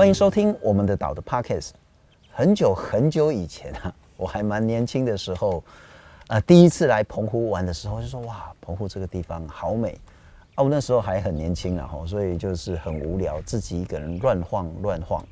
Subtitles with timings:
[0.00, 1.72] 欢迎收听我们的岛的 Podcast。
[2.32, 5.62] 很久很久以前啊， 我还蛮年轻的时候，
[6.28, 10.00] 呃，第一次来澎湖玩的时候，就说哇，澎湖这个地方好美
[10.54, 10.64] 啊！
[10.64, 15.22] 我那时候还很年轻啊，所以就是很无聊，自己一个人乱晃乱晃。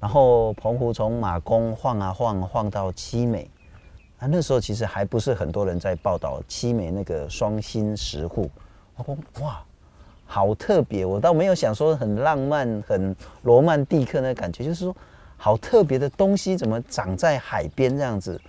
[0.00, 3.50] 然后澎湖从马公晃啊晃，晃到七美
[4.18, 8.50] 啊，那时候其实还不是很多人在报道七美那个双心石沪。
[8.96, 9.62] 我说哇。
[10.26, 14.96] 好特别，我倒没有想说很浪漫、很罗曼蒂克那感觉，就是说
[15.36, 18.40] 好特别的东西怎么长在海边这样子？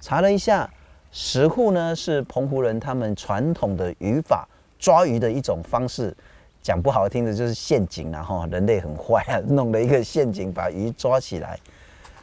[0.00, 0.70] 查了一下，
[1.10, 4.46] 石沪呢是澎湖人他们传统的渔法，
[4.78, 6.14] 抓鱼的一种方式。
[6.62, 11.58] 讲不好听的就是陷阱啊，哈，人类很坏啊，弄了一个陷阱把鱼抓起来。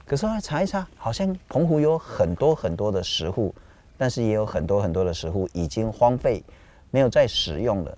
[0.06, 3.54] 可是后来查一查，好像澎湖有很多很多的石沪，
[3.98, 6.44] 但是也有很多很多的石沪已经荒废，
[6.90, 7.98] 没有再使用了。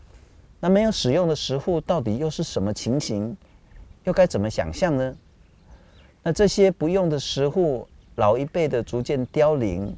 [0.63, 3.35] 那没有使用的石沪到底又是什么情形？
[4.05, 5.13] 又该怎么想象呢？
[6.23, 9.93] 那这些不用的石沪，老一辈的逐渐凋零，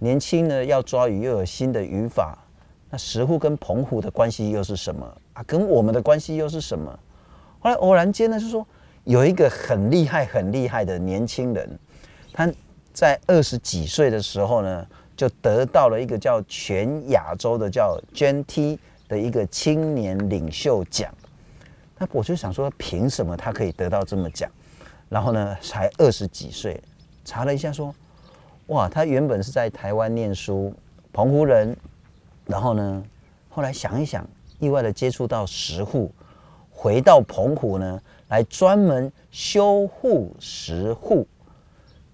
[0.00, 2.36] 年轻呢要抓鱼又有新的渔法。
[2.90, 5.42] 那石沪跟澎湖的关系又是什么啊？
[5.44, 6.98] 跟我们的关系又是什么？
[7.58, 8.66] 后来偶然间呢，是说
[9.04, 11.78] 有一个很厉害、很厉害的年轻人，
[12.34, 12.52] 他
[12.92, 18.76] 在二十几岁的时候呢，就得到了一个叫全亚洲的叫 GNT
[19.12, 21.14] 的一个青年领袖奖，
[21.98, 24.50] 那我就想说，凭什么他可以得到这么奖？
[25.10, 26.82] 然后呢，才二十几岁，
[27.22, 27.94] 查了一下说，
[28.68, 30.74] 哇，他原本是在台湾念书，
[31.12, 31.76] 澎湖人，
[32.46, 33.04] 然后呢，
[33.50, 34.26] 后来想一想，
[34.58, 36.10] 意外的接触到石沪，
[36.70, 41.28] 回到澎湖呢，来专门修护石沪。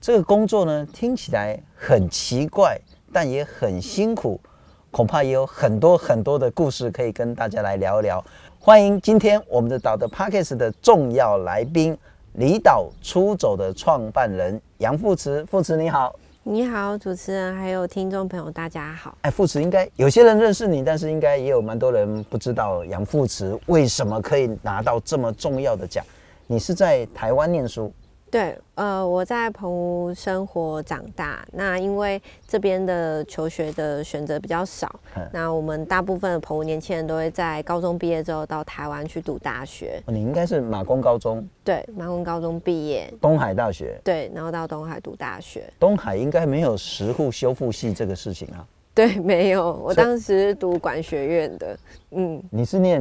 [0.00, 2.76] 这个工作呢，听起来很奇怪，
[3.12, 4.41] 但也很辛苦。
[4.91, 8.25] 恐怕也有很多很多的故事可以跟大家来聊一聊。
[8.58, 11.97] 欢迎今天我们的岛的 Podcast 的重要来宾，
[12.34, 15.44] 离岛出走的创办人杨富慈。
[15.44, 19.16] 富慈你好，你好，主持人还有听众朋友大家好。
[19.22, 26.03] 哎，富慈应该有些人认识你，但是应该也有蛮多人不知道杨富慈为什么可以拿到这么重要的奖。
[26.47, 27.93] 你是在台湾念书？
[28.31, 31.47] 对，呃，我在澎湖生活长大。
[31.53, 40.03] 那因为这边的求学的选择比较少，嗯、那我们大部分的澎湖年轻人都会在高中毕业之后到台湾去读大学。
[40.06, 41.47] 你应该是马公高中？
[41.65, 43.12] 对，马公高中毕业。
[43.21, 43.99] 东海大学？
[44.05, 45.65] 对，然后到东海读大学。
[45.78, 48.66] 东海应该没有石沪修复系这个事情啊？
[48.98, 49.81] 对， 没有。
[49.84, 51.78] 我当时读管学院的。
[52.10, 53.00] 嗯，你是念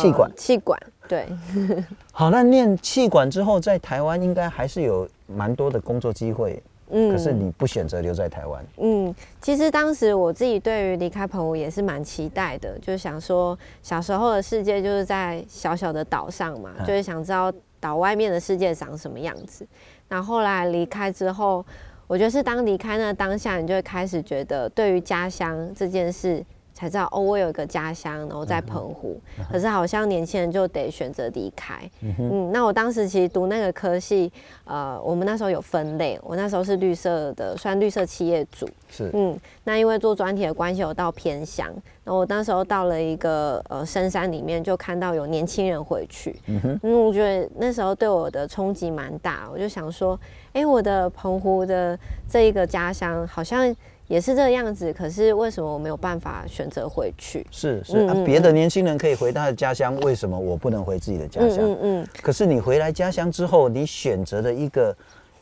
[0.00, 0.30] 气管？
[0.30, 0.80] 呃、企管。
[1.06, 1.26] 对，
[2.12, 6.62] 好，那念气管之后，在台湾应该还是有蛮多的工作机会。
[6.88, 8.64] 嗯，可是你不选择留在台湾。
[8.78, 19.66] 嗯，其实当时我自己对于离开澎湖也是蛮期待的，就是想说小时候的世界就是在小小的岛上嘛，就是想知道岛外面的世界长什么样子。
[20.08, 21.64] 那后来离开之后，
[22.14, 26.40] 我觉得是当离开那当下，你就会开始觉得对于家乡这件事。
[26.74, 29.18] 才知道哦，我有一个家乡，然后在澎湖。
[29.38, 31.88] 嗯、可是好像年轻人就得选择离开。
[32.00, 34.30] 嗯，嗯，那我当时其实读那个科系，
[34.64, 38.68] 呃，我们那时候有分类，我那时候是绿色的，算绿色企业组。
[38.90, 39.08] 是。
[39.14, 41.72] 嗯，那因为做专题的关系，我到偏乡。
[42.02, 46.34] 然后我那时候到了一个呃深山里面，就看到有年轻人回去。
[46.46, 46.80] 嗯哼。
[46.82, 49.48] 嗯，我觉得那时候对我的冲击蛮大。
[49.50, 50.18] 我就想说，
[50.48, 51.98] 哎、欸，我的澎湖的
[52.28, 53.74] 这一个家乡好像。
[54.06, 57.46] 也是这个样子，可是为什么我没有办法选择回去？
[57.50, 61.58] 是是啊，别的年轻人可以回他的家乡，为什么我不能回自己的家乡？
[61.60, 62.08] 嗯嗯。
[62.20, 64.94] 可是你回来家乡之后，你选择了一个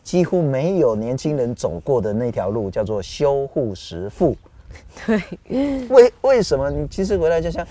[0.04, 4.36] 几乎没有年轻人走过的那条路，叫做修护石沪。
[5.04, 5.20] 对。
[5.88, 7.66] 为为什么你其实回来家乡，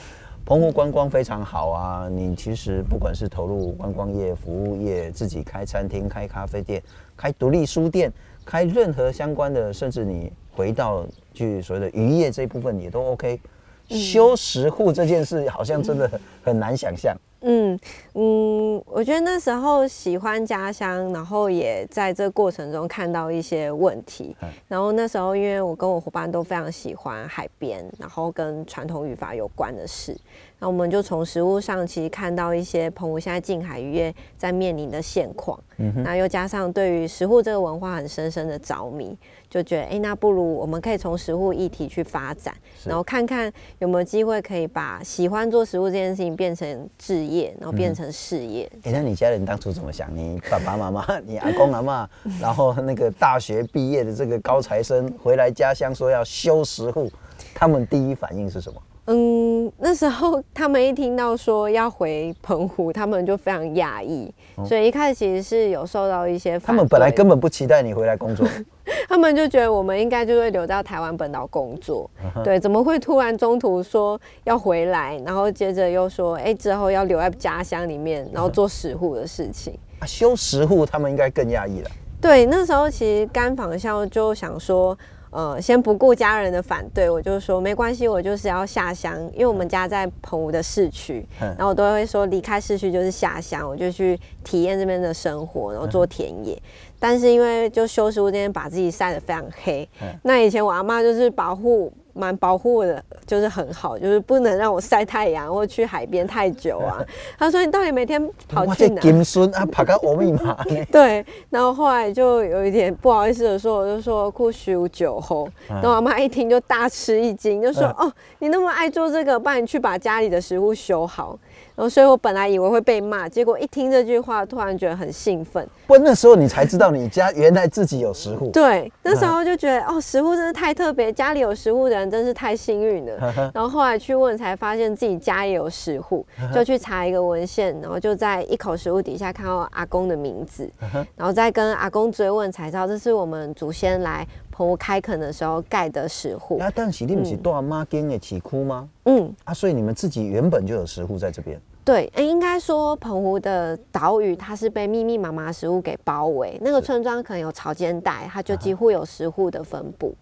[0.46, 2.10] 澎湖观光非常好啊？
[2.10, 6.84] 你其实不管是投入观光业、服务业，自己开餐厅、开咖啡店、
[7.16, 8.12] 开独立书店、
[8.46, 10.32] 开任何相关的，甚至你。
[10.54, 13.40] 回到去所谓的渔业这一部分也都 OK，
[13.88, 16.12] 修石沪这件事好像真的
[16.44, 17.16] 很难想象。
[17.16, 17.80] 嗯嗯
[18.14, 24.36] 嗯，我觉得那时候喜欢家乡，然后也在这个过程中看到一些问题。
[24.68, 30.16] 然后那时候因为我跟我伙伴都非常喜欢海边，然后跟传统渔法有关的事，
[30.60, 35.60] 那我们就从食物上其实看到一些澎湖现在近海渔业在面临的现况。
[36.04, 39.18] 那又加上对于食物这个文化很深深的着迷。
[39.52, 42.56] 就觉得，哎、欸，那不如我们可以从食物议题去发展，
[42.86, 48.72] 然后看看有没有机会可以把喜欢做食物这件事情变成置业，然后变成事业。
[48.84, 50.10] 哎、那你家人当初怎么想？
[50.16, 52.10] 你爸爸妈妈、你阿公阿妈，
[52.40, 57.12] 然后那个大学毕业的这个高材生回来家乡说要修石沪，
[57.54, 58.82] 他们第一反应是什么？
[59.08, 66.58] 嗯，那时候他们一听到说要回澎湖，他们就非常讶异，哦、所以一开始其实是有受到一些。
[66.60, 68.48] 他们本来根本不期待你回来工作，
[69.12, 72.10] 他们就觉得我们应该就会留在台湾本岛工作。
[72.34, 72.44] Uh.
[72.44, 79.78] 对，怎么会突然中途说要回来，然后接着又说，哎、欸，之后要留在家乡里面，然后做食户的事情。
[80.00, 81.92] 啊，修食户，他们应该更讶异了。
[82.22, 84.98] 对，那时候其实甘访校就想说。
[85.34, 96.54] 呃，先不顾家人的反对，我就说没关系，我就是要下乡，因为我们家在澎湖的市区，嗯、然后我都会说离开市区就是下乡，我就去体验这边的生活，然后做田野。
[96.54, 96.62] 嗯、
[97.02, 101.92] 但是因为就修食护这边把自己晒得非常黑，嗯、那以前我阿妈就是保护。
[102.14, 107.04] 蛮保护我的，就是很好，就是不能让我晒太阳或去海边太久啊。
[107.38, 110.58] 他说：“你到底每天跑去哪？”金孙啊，跑到欧米嘛。
[110.92, 121.38] 对，然后后来就有一点不好意思的说，我就说酷修酒后，然后我妈一听就大吃一惊，就说：“哦，你那么爱做这个，不然你去把家里的食物修好。”
[121.74, 125.68] 然后，所以我本来以为会被骂，结果一听这句话，突然觉得很兴奋。
[125.88, 128.52] 不，那时候你才知道你家原来自己有食物。
[128.52, 133.34] 对，那时候就觉得哦，食物真的太特别，家里有食物的人真是太幸运了。
[133.56, 140.70] 然后后来去问，才发现自己家也有食户， 就去查一个文献，然后就在一口食物底下看到阿公的名字，
[141.16, 146.58] 然后再跟阿公追问，才知道这是我们祖先来澎湖开垦的时候盖的食护。
[146.60, 148.90] 那但是你们是大妈间的起窟吗？
[149.06, 151.60] 嗯，啊，所以你们自己原本就有食户在这边。
[151.84, 160.16] 对，哎，应该说澎湖的岛屿它是被密密麻麻食物给包围，那个村庄可能有潮间带，它就几乎有食户的分布。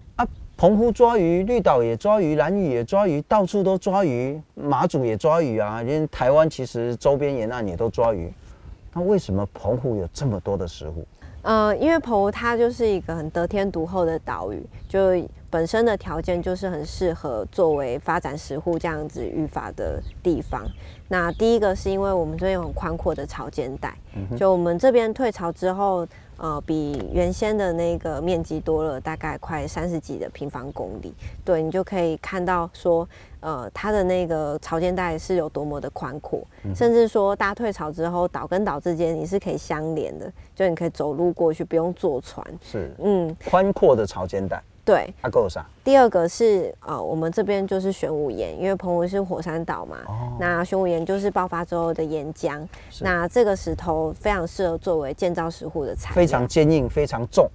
[0.60, 8.32] 啊，澎湖抓鱼，绿岛也抓鱼，兰屿也抓鱼，到处都抓鱼，马祖也抓鱼啊，连台湾其实周边沿岸也都抓鱼。
[8.94, 11.06] 那为什么澎湖有这么多的食物？
[11.44, 15.00] 呃，因为澎湖它就是一个很得天独厚的岛屿，就
[15.50, 20.68] 本身的条件就是很适合作为发展食护这样子渔法的地方。
[21.08, 23.96] 那第一个是因为我们这边有很宽阔的潮间带，
[24.38, 26.06] 就我们这边退潮之后，
[26.40, 31.14] 呃，比原先的那个面积多了大概快三十几的平方公里。
[31.46, 33.08] 对，你就可以看到说。
[33.42, 42.46] 呃，它的那个潮间带是有多么的宽阔，嗯、甚至说大退潮之后，岛跟岛之间你是可以相连的，就你可以走路过去，不用坐船。
[42.62, 44.62] 是，嗯，宽阔的潮间带。
[44.86, 45.14] 对。
[45.22, 45.66] 它够啥？
[45.84, 57.50] 第二个是呃，我们这边就是玄武岩，因为澎湖是火山岛嘛，哦、那玄武岩就是爆发之后的岩浆，是那这个石头非常适合作为建造石户的材料，非常坚硬，非常重。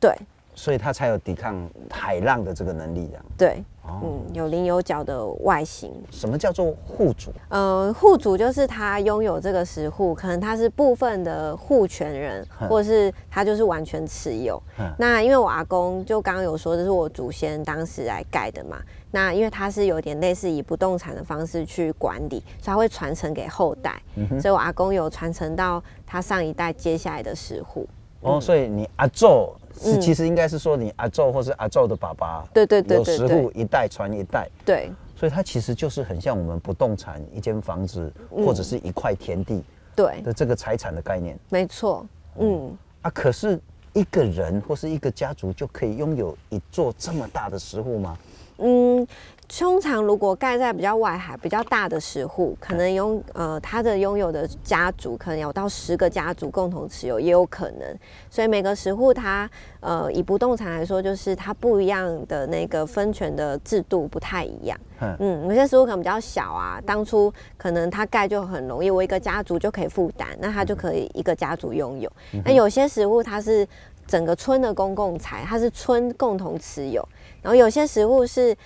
[0.00, 0.14] 对。
[0.54, 3.24] 所以它才有抵抗海浪的这个能力，这样。
[3.36, 3.64] 对。
[4.02, 5.92] 嗯，有棱有角的外形。
[6.10, 7.32] 什么叫做户主？
[7.48, 14.62] 呃，户主就是他拥有这个石户，可能他是部分的户权人，或者是他就是完全持有。
[14.98, 18.78] 那因为我阿公就刚刚有说，这是我祖先当时来盖的嘛。
[19.10, 24.00] 那因为他是有点类似以不动产的方式去管理，所以他会传承给后代。
[24.16, 27.88] 嗯、所以我阿公有传承到他上一代接下来的食户。
[28.20, 29.54] 哦，所以你阿祖。
[29.80, 39.62] 是，其实应该是说你阿昼或是阿昼的爸爸，对对对，有十户一代传一代，对，所以它其实就是很像我们不动产一间房子或者是一块田地，
[39.94, 40.20] 对。
[40.22, 42.06] 的这个财产的概念，没错，
[42.38, 42.76] 嗯。
[43.02, 43.60] 啊，可是
[43.92, 48.18] 一个人或是一个家族就可以拥有一座这么大的食护吗？
[48.58, 49.06] 嗯。
[49.48, 57.98] 通常如果盖在比较外海、比较大的食户，可能拥呃他的拥有的家族可能有到十个家族共同持有，也有可能。
[58.28, 59.48] 所以每个食护它
[59.80, 64.78] 呃以不动产来说，就是它不一样的那个分权的制度不太一样。
[65.20, 72.10] 嗯，有些食护可能比较小啊，当初可能它盖就很容易，我一个家族就可以负担，那它就可以一个家族拥有。
[72.44, 73.66] 那有些食护它是
[74.08, 77.06] 整个村的公共财，它是村共同持有，
[77.42, 78.56] 然后有些食物是。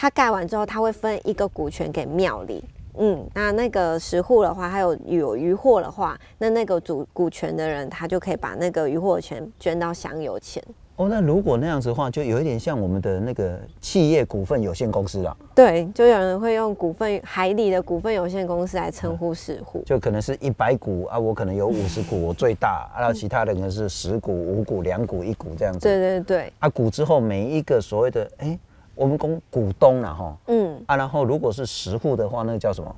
[0.00, 2.62] 它盖完之后，他会分一个股权给庙里。
[2.98, 10.62] 嗯，那那个十户的话，还有有渔获的话，那那个主股权的人，他就可以把那个渔获权捐到香油钱。
[10.94, 15.36] 哦，那如果那样子的话，就有一点像我们的那个企业股份有限公司了。
[15.52, 25.80] 对，就有人会用股份海里的股份有限公司来称呼食护，就可能是一百股啊，我可能有五十股，我最大，然后其他的可能是十股、五股、两股、一股这样子。
[25.80, 26.52] 对对对。
[26.60, 28.46] 啊，股之后每一个所谓的哎。
[28.46, 28.58] 欸
[28.98, 32.92] 我们公股东了哈，嗯啊，然后如果是实户的话，那个叫什么？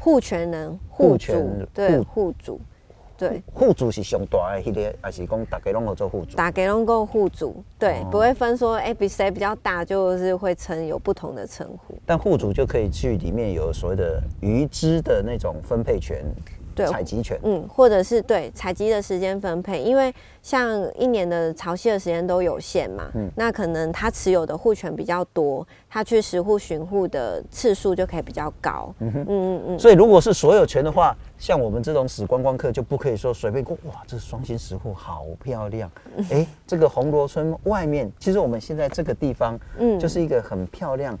[0.00, 1.32] 户权人，户主，
[1.72, 2.60] 对，户主，
[3.16, 6.36] 对，户主是上大的系列，还是讲大家拢要做户主？
[6.36, 11.94] 大家拢够户主，对，哦、不会分说哎，比谁比较大，就是会称有不同的称呼。
[12.04, 16.24] 但户主就可以去里面有所谓的鱼资的那种分配权。
[16.74, 20.12] 对采集权，嗯，或者是对采集的时间分配，因为
[20.42, 29.78] 像一年的潮汐的时间都有限嘛，嗯，那可能他持有的户权比较多，他去实户巡户的次数就可以比较高，嗯哼嗯嗯嗯。
[29.78, 35.90] 所以如果是所有权的话，像我们这种死观光客就不可以说随便过，哇，这双星实户好漂亮，
[36.30, 41.18] 哎、欸，这个红螺村外面，其实我们现在这个地方，嗯，就是一个很漂亮。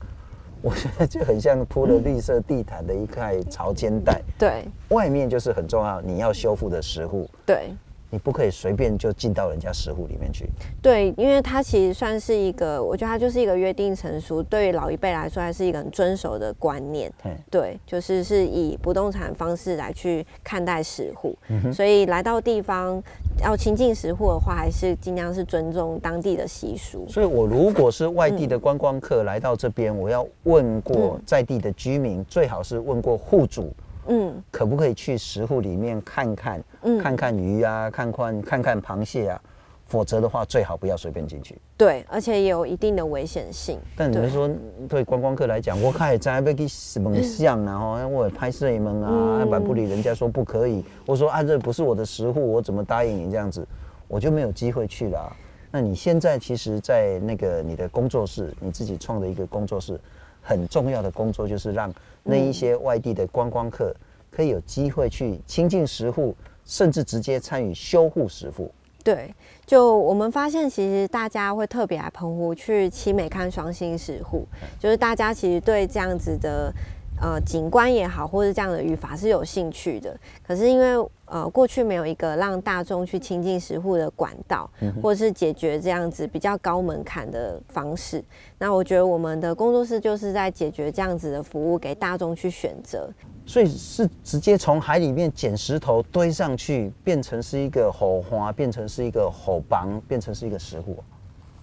[0.64, 7.74] 我觉得就很像铺了绿色地毯的一块潮间带，对，外面就是很重要，你要修复的石户，对，
[8.14, 10.48] 你不可以随便就进到人家食户里面去，
[10.80, 17.12] 对，因为它其实算是一个，我觉得它就是一个约定成熟，对于老一辈来说还是一个很遵守的观念，
[17.50, 23.02] 对，就是是以不动产方式来去看待食户，嗯，所以来到地方。
[23.42, 27.04] 要亲近食户的话，还是尽量是尊重当地的习俗。
[27.08, 33.72] 所以，我如果是外地的观光客来到这边，我要问过在地的居民，最好是问过户主，
[34.06, 39.40] 嗯，可不可以去石户里面看看，嗯，看看鱼啊，看看看看螃蟹啊。
[39.86, 41.56] 否则的话，最好不要随便进去。
[41.76, 43.78] 对，而且也有一定的危险性。
[43.94, 44.50] 但你们说，
[44.88, 50.82] 对观光客来讲，我看也在被去蒙像，然后我拍摄你们啊，板不理人家说不可以。
[51.04, 53.64] 我说啊，这不是我的食户，我怎么答应你这样子？
[54.08, 55.36] 我就没有机会去了啊。
[55.70, 60.00] 那你现在其实，在那个你的工作室，你自己创的一个工作室，
[60.40, 61.92] 很重要的工作就是让
[62.24, 63.94] 那一些外地的观光客
[64.30, 68.72] 可以有机会去亲近食户，甚至直接参与修护食户。
[69.04, 69.34] 对，
[69.66, 74.46] 就我们发现，其实大家会特别来澎湖去七美看双星食户，
[74.80, 76.72] 就是大家其实对这样子的
[77.20, 80.16] 呃景观也好，或是这样的语法是有兴趣的。
[80.46, 84.68] 可是因为呃过去没有一个让大众去亲近石户的管道，
[85.02, 88.22] 或者是解决这样子比较高门槛的方式，
[88.58, 93.08] 那我觉得我们的工作室就是在解决这样子的服务，给大众去选择。
[93.46, 100.96] 所以是直接从海里面捡石头堆上去，变成是一个火花，变成是一个火帮，变成是一个石户。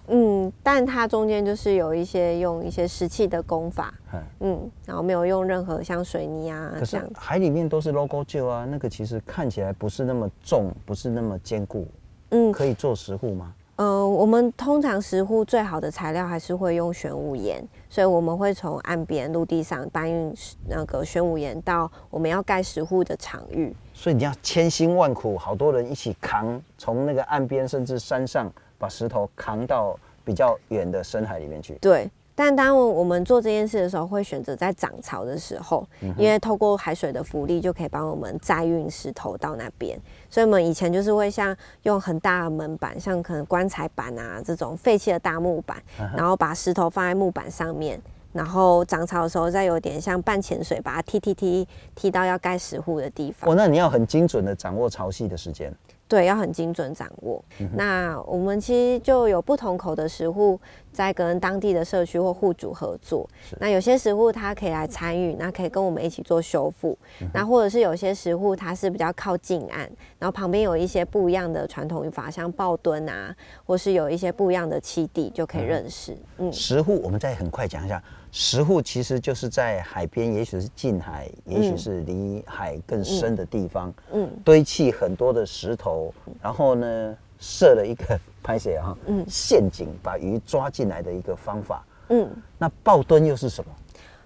[0.08, 3.94] 嗯，但它中间就是有一些用一些石器的工法，
[4.40, 6.72] 嗯，然后没有用任何像水泥啊。
[6.78, 11.86] 可是海里面都是 logo 旧啊，那个其实看起来不是那么重，不是那么坚固。
[12.30, 13.54] 嗯，可以做石户吗？
[13.76, 20.32] 呃，我们通常石户最好的材料还是会用玄武岩，所以我们会从岸边陆地上搬运
[20.68, 23.74] 那个玄武岩到我们要盖石户的场域。
[23.94, 31.74] 所以你要千辛万苦，好多人一起扛，从那个岸边甚至山上把石头扛到比较远的深海里面去。
[31.80, 32.10] 对。
[32.34, 35.86] 但当我们做这件事的时候，会选择在涨潮的时候，
[36.16, 40.00] 因为透过海水的浮力就可以帮我们载运石头到那边。
[40.30, 45.80] 所以我们以前就是会像用很大的门板，像可能棺材板啊这种废弃的大木板，
[46.16, 48.00] 然后把石头放在木板上面，
[48.32, 53.50] 然后涨潮的时候再有点像半潜水，把它踢踢踢踢到要盖石户的地方。
[53.50, 55.70] 哦，那你要很精准的掌握潮汐的时间。
[56.08, 57.42] 对，要很精准掌握。
[57.58, 60.60] 嗯、那我们其实就有不同口的食户
[60.92, 63.26] 在跟当地的社区或户主合作。
[63.58, 66.98] 那有些食户他可以来参与，那可以跟我们一起做修复。
[67.22, 76.12] 嗯、那或者是有些食户他是比较靠近岸，然后旁边有一些不一样的传统语法，像抱墩啊，或是有一些不一样的栖地，就可以认识。
[76.36, 78.02] 嗯，嗯实户我们再很快讲一下。
[78.34, 93.70] 实户其实就是在海边，也许是近海，也许是离海更深的地方，嗯，堆砌很多的石头，然后呢，设了一个拍谢啊，嗯，陷阱把鱼抓进来的一个方法，嗯，那抱墩又是什么？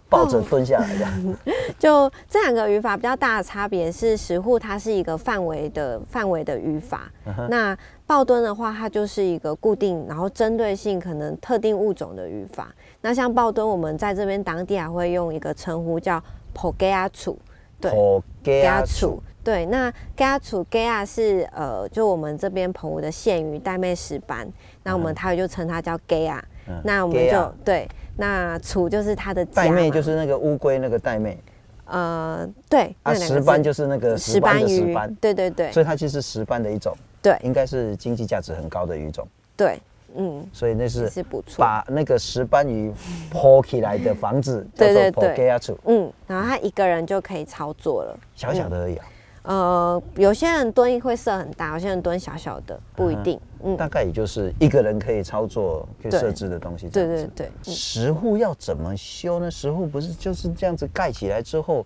[0.08, 1.06] 抱着蹲下来的，
[1.76, 7.10] 就这两个语法比较大的差别是，石户它是一个范围的范围的语法，
[7.50, 12.72] 那抱墩的话，它就是一个固定，然后针对性可能特定物种的语法。
[13.00, 16.22] 那像抱墩，我们在这边当地还会用一个称呼叫
[16.54, 17.36] “pogeya 处”，
[17.80, 24.48] 对，pogeya 处，对，那 geya 处 geya 是呃，就我们这边澎湖的县鱼带妹石斑，
[24.84, 26.40] 那我们台语就称它叫 geya，
[26.84, 27.88] 那我们就对。
[28.18, 31.38] 那楚就是它的带妹，就是那个乌龟那个带妹。
[31.84, 32.96] 呃，对。
[33.02, 34.96] 啊，石斑就是那个石斑鱼。
[35.20, 35.70] 对对对。
[35.70, 36.96] 所以它其实是石斑的一种。
[37.26, 37.36] 对。
[37.42, 39.26] 应该是经济价值很高的鱼种。
[39.56, 39.80] 对，
[40.14, 40.46] 嗯。
[40.52, 41.56] 所以那是是不错。
[41.58, 42.92] 把那个石斑鱼
[43.30, 45.80] 铺起来的房子 叫做铺。
[45.86, 48.16] 嗯，然后他一个人就可以操作了。
[48.36, 49.06] 小小的而已啊。
[49.42, 53.40] 呃，有些人蹲会设很大，有些人蹲小小的，不一定。
[53.62, 56.88] 嗯，大概也就是一个人可以操作、可以设置的东西。
[56.88, 57.50] 对对对。
[57.62, 59.50] 实户要怎么修呢？
[59.50, 61.84] 石户不是就是这样子盖起来之后，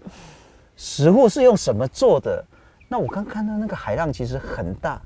[0.77, 2.45] 石户是用什么做的？
[2.89, 5.01] 那我刚看到那个海浪其实很大，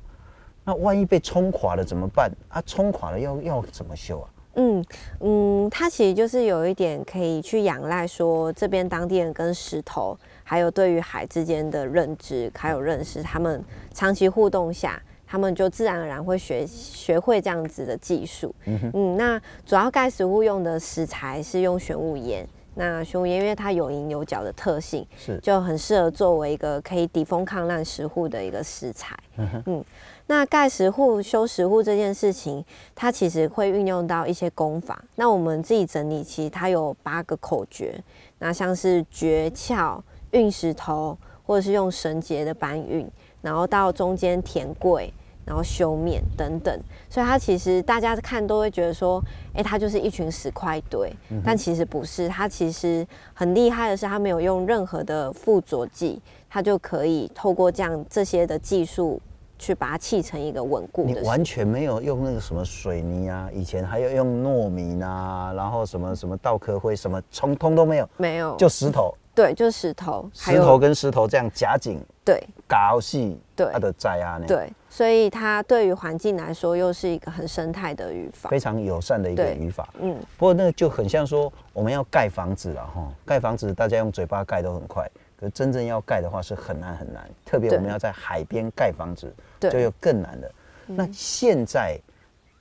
[0.64, 2.30] 那万一被冲垮了怎么办？
[2.48, 4.28] 啊，冲垮了要要怎么修啊？
[4.56, 4.84] 嗯
[5.20, 10.16] 嗯，它其实就是有一点可以去仰赖说这边当地人跟石头。
[10.46, 18.54] 还有对于海之间的认知还有认识，他们长期互动下，他们就自然而然会学学会这样子的技术。
[18.66, 22.46] 嗯，嗯，那主要盖石物用的石材是用玄武岩。
[22.76, 29.16] 那玄武岩因为它有棱有角的特性，是就很适合作为一个可以抵风抗烂石户的一个石材。
[29.36, 29.84] 嗯，嗯，
[30.26, 32.64] 那盖石户修石户这件事情，
[32.94, 35.02] 它其实会运用到一些功法。
[35.16, 37.94] 那我们自己整理，其实它有八个口诀。
[38.38, 40.00] 那像是诀窍、
[40.30, 41.16] 运石头，
[41.46, 43.06] 或者是用绳结的搬运，
[43.42, 45.12] 然后到中间填柜。
[45.46, 46.74] 然后修面等等，
[47.10, 52.26] 所以它其实大家看都会觉得说，哎，它就是一群石块堆，嗯、但其实不是。
[52.30, 59.20] 它其实很厉害的是，它没有用任何的附着剂，它就可以透过这样这些的技术
[59.64, 61.20] 去把它砌成一个稳固的。
[61.20, 69.14] 你完全没有用那个什么水泥啊，以前还要用糯米啊，然后什么什么稻壳灰什么，通通都没有，没有，就石头。
[69.34, 79.88] 对，就是石头，石头跟石头这样夹紧，对，搞细，对，它的在啊，对，所以它对于环境来说又是一个很生态的语法，非常友善的一个语法。
[79.98, 85.04] 嗯，不过那就很像说我们要盖房子了哈，盖房子大家用嘴巴盖都很快，
[85.36, 89.34] 可是真正要盖的话是很难很难，特别我们要在海边盖房子，
[89.70, 90.50] 就又更难了。
[90.86, 91.98] 那现在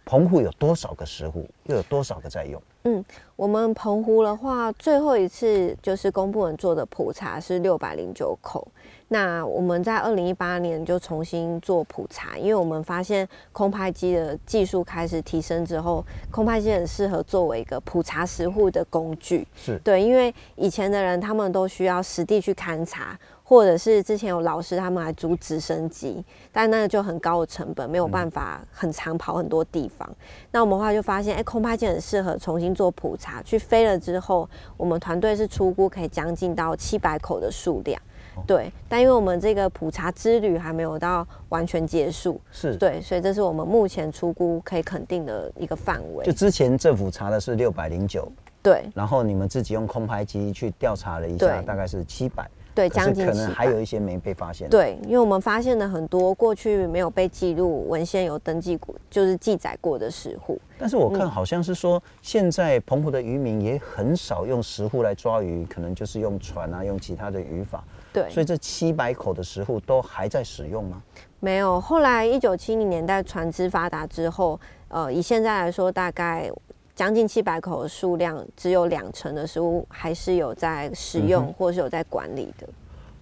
[0.05, 2.61] 澎湖有多少个石户，又有多少个在用？
[2.85, 3.03] 嗯，
[3.37, 8.67] 我们澎湖的话，最后一次就是公部门做的普查是六百零九口。
[9.07, 19.47] 那我们在二零一八年就重新做普查，因为我们发现空拍机的技术开始提升之后，空拍机很适合作为一个普查石户的工具。
[19.55, 23.17] 是对，因为以前的人他们都需要实地去勘察。
[23.43, 30.07] 或者是之前有老师他们来租直升机，但那个就很高的成本，没有办法很长跑很多地方。
[30.09, 30.15] 嗯、
[30.51, 38.01] 那我们后来就发现，哎、欸，空拍机很适合重新做普查，去飞了之后，我们团队是出估可以将近到七百口的数量。
[38.35, 46.25] 哦、对，但因为我们这个普查之旅还没有到完全结束，是对，所以这是我们目前出估可以肯定的一个范围。
[46.25, 48.31] 就之前政府查的是六百零九，
[48.63, 52.49] 对，然后你们自己用空拍机去调查了一下，大概是七百。
[52.75, 54.69] 对，将近可能还有一些没被发现。
[54.69, 60.59] 对，因为我们发现了很多过去没有被记录文献有登记过，就是记载过的石户。
[60.77, 67.83] 但是我看好像是说，现在澎湖的渔民也很少用石户来抓鱼，可能就是用船啊，用其他的渔法。
[68.11, 71.01] 对，所以这七百口的石户都还在使用吗？
[71.39, 76.51] 没有，后来一九七零年代船只发达之后，呃，以现在来说，大概。
[76.95, 82.67] 将近七百口的数量，只有两成的食物还是有在使用，或是有在管理的。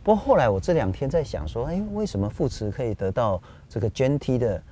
[0.04, 4.64] 不过后来我这两天在想说，哎，为什么富慈可以得到这个 GENTI 的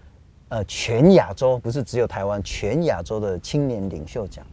[0.49, 4.45] 呃全亚洲，不是只有台湾，全亚洲的青年领袖奖？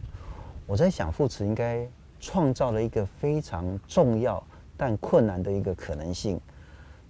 [0.65, 1.85] 我在想，富慈应该
[2.19, 4.41] 创造了一个非常重要
[4.77, 6.39] 但困难的一个可能性，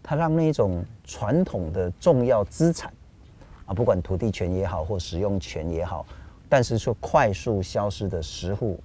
[0.01, 2.91] 它让那种传统的重要资产
[3.67, 6.03] 啊，不管土地权也好，或使用权也好。
[6.49, 8.79] 但是说快速消失的石户，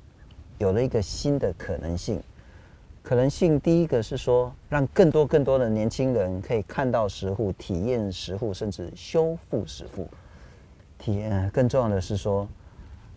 [0.59, 2.21] 有了一个新的可能性。
[3.03, 10.09] 可能性第一个是说，让更多更多的年轻人可以看到石户、体验石户，甚至修复石户。
[10.99, 12.49] 体验更重要的是说，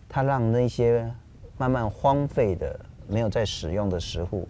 [0.08, 1.08] 它让那些
[1.56, 2.78] 慢慢荒废的、
[3.08, 4.48] 没有在使用的石户，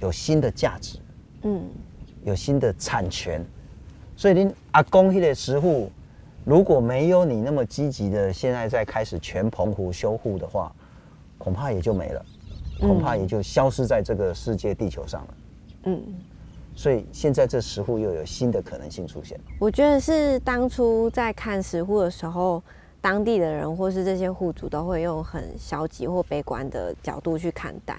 [0.00, 0.98] 有新的价值。
[1.42, 1.64] 嗯，
[2.24, 3.44] 有新的产权。
[4.16, 5.90] 所以您阿公迄个石户。
[6.50, 10.74] 如果没有你那么积极的，现在在开始全澎湖修护的话，
[11.38, 12.26] 恐怕也就没了，
[12.80, 15.34] 恐怕也就消失在这个世界地球上了。
[15.84, 16.02] 嗯，
[16.74, 19.38] 所以现在这石户又有新的可能性出现。
[19.60, 22.60] 我觉得是当初在看石户的时候，
[23.00, 27.96] 当地的人或是这些户主都会用很消极或悲观的角度去看待。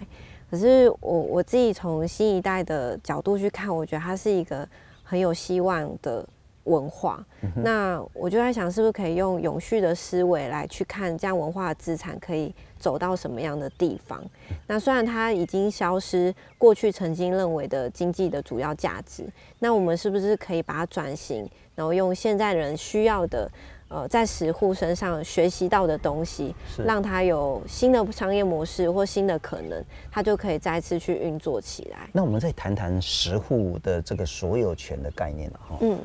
[0.50, 4.68] 可是我我自己从新一代的角度去看，我觉得它是一个
[5.06, 6.28] 很有希望的。
[6.65, 14.24] 文化，那我就在想，是不是可以用永续的思维来去看这样文化的资产可以走到什么样的地方？
[14.67, 19.28] 那虽然它已经消失，过去曾经认为的经济的主要价值，
[19.60, 23.52] 那我们是不是可以把它转型，然后用现在人需要的，
[23.89, 26.54] 呃，在石户身上学习到的东西，
[26.86, 32.08] 让它有新的商业模式或新的可能，它就可以再次去运作起来。
[32.13, 35.78] 那我们再谈谈石户的这个所有权的概念了哈。
[35.82, 36.00] 嗯。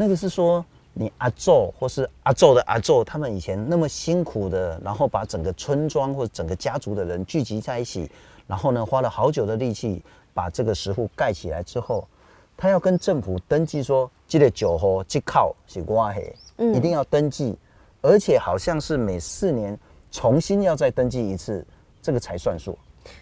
[0.00, 8.10] 那个是说，你阿祖或是阿祖的阿祖，他们以前那么辛苦的，然后把整个村庄或整个家族的人聚集在一起，
[8.46, 12.08] 然后呢，花了好久的力气把这个石户盖起来之后，
[12.56, 16.34] 他要跟政府登记说，这个酒后这靠是挖黑，
[16.74, 17.54] 一定要登记，
[18.00, 19.78] 而且好像是每四年
[20.10, 21.62] 重新要再登记一次，
[22.00, 22.78] 这个才算数。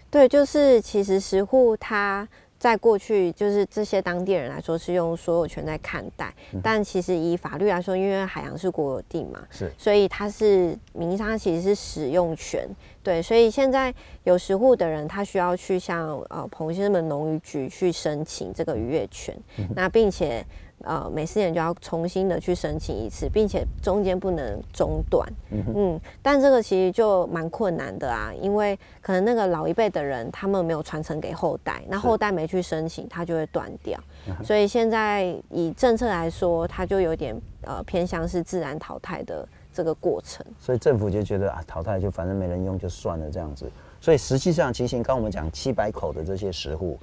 [0.09, 2.25] 对，就是其实石户它。
[2.59, 12.67] 在过去，就是这些当地人来说是用所有权在看待，嗯、但其实以法律来说，因为海洋是国有地嘛，是，所以它是名义上其实是使用权，
[13.01, 13.93] 对，所以现在
[14.25, 20.45] 有实户的人，他需要去向呃彭先生的农渔局去申请这个渔业权，嗯、那并且。
[20.83, 25.27] 呃，每四年就要重新的去申请一次，并且中间不能中断。
[25.51, 33.99] 嗯，嗯，但这个其实就蛮困难的啊，因为可能那个老一辈的人他们没有传承给后代，那后代没去申请，它就会断掉。
[34.43, 40.45] 所以现在以政策来说，它就有点呃偏向是自然淘汰的这个过程。
[40.59, 43.69] 所以政府就觉得啊，淘汰就反正没人用就算了这样子。
[43.99, 46.97] 所以实际上，其实刚我们讲七百口的这些食户。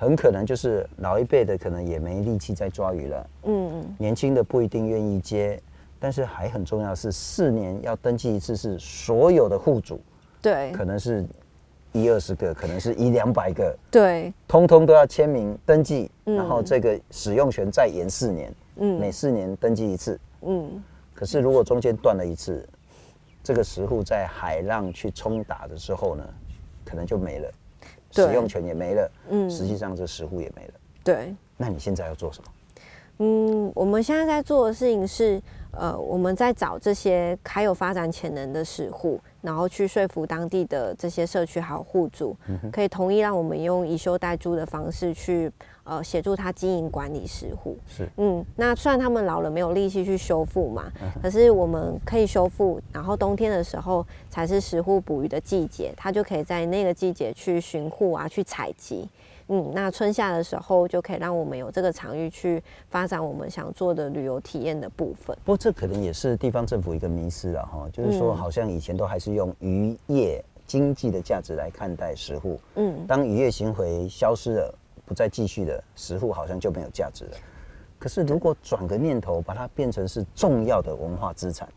[0.00, 3.30] 很可能就是老一辈的，可能也没力气再抓鱼了。
[3.42, 5.60] 嗯，年轻的不一定愿意接，
[5.98, 10.00] 但是还很重要的是四年要登记一次，是所有的户主。
[10.40, 11.26] 对，可能是
[11.90, 13.76] 一二十个，可能是一两百个。
[13.90, 18.54] 对，通通都要签名登记，然后这个使用权再延四年。
[18.76, 20.16] 嗯，每四年登记一次。
[20.42, 20.80] 嗯，
[21.12, 22.64] 可是如果中间断了一次，
[23.42, 26.22] 这个石户在海浪去冲打的时候呢，
[26.84, 27.50] 可能就没了。
[28.10, 31.34] 使用权也没了，嗯，实际上这十户也没了，对。
[31.56, 32.50] 那你现在要做什么？
[33.18, 35.42] 嗯，我们现在在做的事情是，
[35.72, 42.36] 呃，我们在找这些还有发展潜能的十户，然后去说服当地的这些社区还有户主，
[42.72, 45.50] 可以同意让我们用以修代租的方式去。
[45.88, 47.74] 呃，协助他经营管理实户。
[47.86, 59.08] 是，嗯，那虽然他们老了没有力气去修复嘛，可是我们可以修复，然后冬天的时候才是实户捕鱼的季节，他就可以在那个季节去巡护啊，去采集，
[59.48, 65.34] 嗯，那春夏的时候就可以让我们有这个场域去发展我们想做的旅游体验的部分。
[65.42, 74.74] 不过这可能也是地方政府一个迷失了哈，就是说好像以前都还是用渔业经济的价值来看待实户，嗯，当渔业行为消失了。
[75.08, 77.36] 不再继续的实户好像就没有价值了。
[77.98, 81.68] 可是如果转个念头，把它变成是重要的文化资产，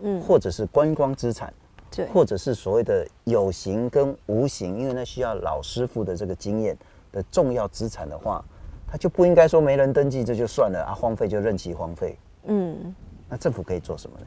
[0.00, 1.54] 嗯，或者是观光资产，
[1.90, 6.76] 对，或者是所谓的有形跟无形，因为那需要老师傅的这个经验
[7.12, 8.44] 的重要资产的话，
[8.86, 12.18] 他就不应该说没人登记这就算了啊，荒废就任其荒废。
[12.44, 12.94] 嗯，
[13.28, 14.26] 那政府可以做什么呢？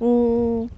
[0.00, 0.70] 嗯。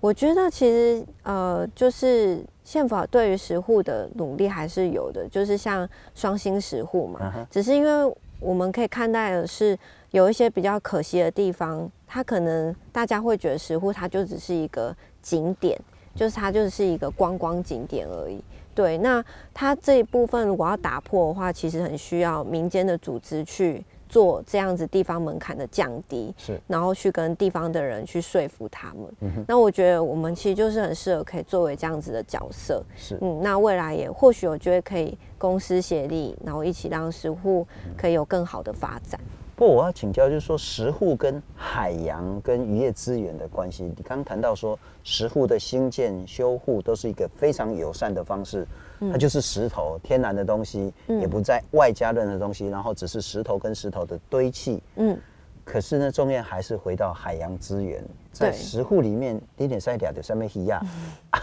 [0.00, 7.32] 我觉得其实呃，就是县府对于实户的努力还是有的，就是像双薪实户嘛。
[7.34, 7.46] Uh.
[7.50, 9.74] 只是因为我们可以看待的是，
[10.10, 15.80] 有一些比较可惜的地方，它可能大家会觉得实户它就只是一个景点，
[16.14, 18.38] 就是它就是一个观光景点而已。
[18.74, 23.82] 对，那它这一部分如果要打破的话，其实很需要民间的组织去。
[24.08, 29.04] 做这样子地方门槛的降低，是，然后去跟地方的人去说服他们。
[29.20, 32.82] 嗯哼，那我觉得我们其实就是很适合可以作为这样子的角色。
[32.96, 37.66] 是，嗯，那未来也或许我觉得可以公私协力，然后一起让食户
[37.96, 39.20] 可以有更好的发展。
[39.58, 48.64] 不过我要请教，就是说石户跟海洋跟渔业资源的关系，你刚刚谈到说石户的兴建修护都是一个非常友善的方式。
[49.10, 54.80] 它就是石头，天然的东西，也不在外加任何东西，然后只是石头跟石头的堆砌。
[54.94, 55.18] 嗯，
[55.64, 60.80] 可是呢，重点还是回到海洋资源，在石户里面，点点塞点的上面一样
[61.30, 61.40] 啊，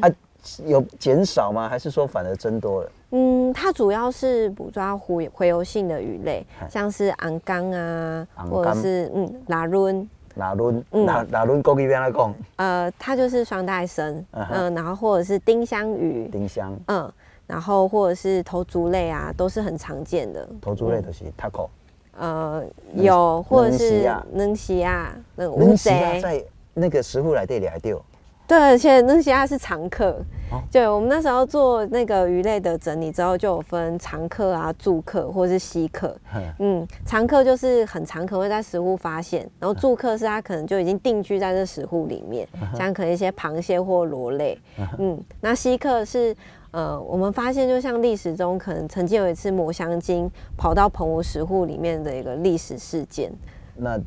[0.66, 1.68] 有减少吗？
[1.68, 2.90] 还是说反而增多了？
[3.10, 10.08] 嗯，它主要是捕抓洄洄游性的鱼类，像是昂缸啊，或者是嗯拉伦。
[10.34, 10.84] 哪轮？
[10.90, 11.60] 哪哪轮？
[11.60, 12.32] 国语边来讲？
[12.56, 14.52] 呃，它就是双带生，嗯、uh huh.
[14.52, 17.12] 呃，然后或者是丁香鱼，丁香，嗯，
[17.44, 20.48] 然后或者是头足类啊，都是很常见的。
[20.60, 21.68] 头足类都是塔口，
[22.16, 22.62] 呃，
[22.94, 28.00] 有或者是能西啊，能西啊，在那个食物来店里还丢。
[28.48, 30.18] 对，而且那些他是常客。
[30.50, 36.16] 哦、对，我们那时候做那个鱼类的整理之后，就有分常客啊、住客或是稀客。
[36.58, 44.58] 嗯，常客就是很常可会在食户发现，然后住客是他可能就已经定居在这食户里面，嗯、像可能一些螃蟹或螺类。
[44.78, 46.34] 嗯，嗯，那稀客是
[46.70, 53.30] 呃，我们发现就像历史中可能曾经有一次抹香鲸跑到澎湖食户里面的一个历史事件。
[53.76, 54.00] 那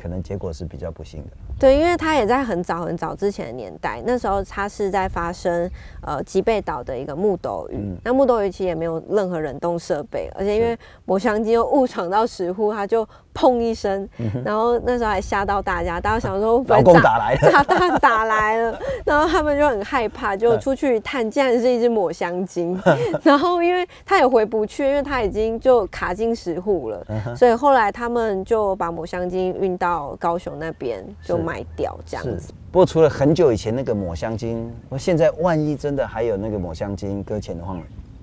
[0.00, 1.30] 可能结果是比较不幸的。
[1.58, 5.68] 对，因为它也在很早很早之前的年代，那时候它是在发生
[6.02, 13.06] 呃吉贝岛的一个木斗鱼，嗯、那木斗鱼其实也没有任何冷冻设备，而且因为抹香鲸又误闯到石户，它就。
[13.34, 14.08] 砰一声，
[14.44, 22.76] 然后那时候还吓到大家，大家想说 老公打来了， 炸弹打来了，然后他们就很害怕，就出去探，竟然是一只抹香鲸，
[23.22, 27.06] 然后因为他也回不去，因为他已经就卡进石户了，
[27.36, 29.87] 所以后来他们就把抹香鲸运到
[30.18, 32.52] 高雄那边就卖掉这样子。
[32.70, 37.76] 不过除了很久以前那个抹香鲸，我现在万一真的还有那个抹香鲸搁浅的话，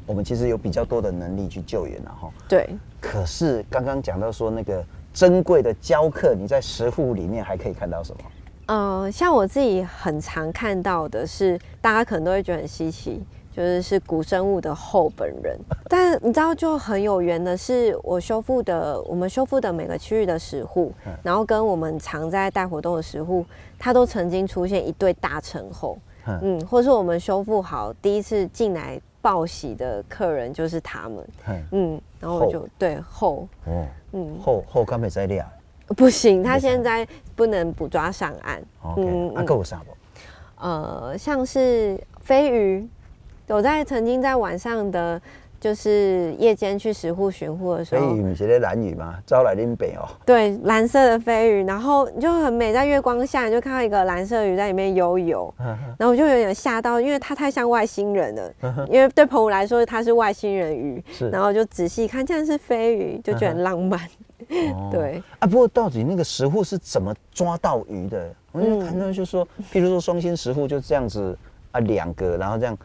[0.06, 2.30] 我们其实有比较多的能力去救援了哈。
[2.48, 2.70] 对。
[3.02, 8.22] 可是刚刚讲到说那个珍贵的雕刻，你在石沪里面还可以看到什么？
[8.68, 13.22] 呃，像我自己很常看到的是，大家可能都会觉得很稀奇，
[13.56, 15.58] 就是是古生物的后本人。
[15.88, 20.92] 但你知道，就很有缘的是，我修复的我们修复的每个区域的石户，
[21.24, 23.46] 然后跟我们常在带活动的石户，
[23.80, 25.98] 它都曾经出现一对大成后，
[26.42, 31.28] 嗯，或是我们修复好第一次进来报喜的客人就是他们，
[31.72, 35.46] 嗯，然后就对后，哦，嗯，后后刚没在练。
[35.96, 38.62] 不行，他现在不能捕抓上岸。
[38.98, 39.96] 嗯，那够啥不？
[40.58, 42.90] 呃，像是飞鱼，
[43.48, 45.22] 我在曾经在晚上的，
[45.60, 49.20] 就是夜间去石沪巡护的时候，飞鱼你觉得蓝鱼吗？
[49.26, 50.08] 招来林北哦。
[50.26, 55.54] 对，蓝色的飞鱼，然后你就很美，在月光下你就看到一个蓝色鱼在里面悠游，
[55.98, 58.54] 然后我就有点吓到，因为它太像外星人了。
[58.90, 64.00] 因为对朋友来说，它是外星人鱼，是，然后就仔细看，竟然是飞鱼，就觉得很浪漫。
[64.50, 68.30] 哦、对啊，不过到底那个石沪是怎么抓到鱼的？
[68.52, 71.36] 我就看到就是说，譬如说双星石沪就这样子
[71.72, 72.78] 啊，两个，然后这样